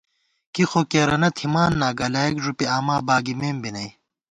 [0.53, 3.89] کی خو کېرَنہ تھِمان نا، گلائیک ݫُوپی آما باگمېم بی نئ